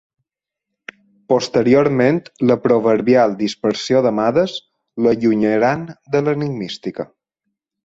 Posteriorment 1.33 2.21
la 2.53 2.57
proverbial 2.63 3.37
dispersió 3.43 4.03
d'Amades 4.07 4.57
l'allunyaran 5.05 5.87
de 6.17 6.25
l'enigmística. 6.29 7.09